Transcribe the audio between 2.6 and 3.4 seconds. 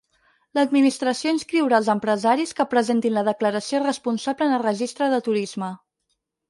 que presentin la